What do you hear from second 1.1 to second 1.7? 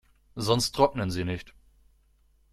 sie nicht.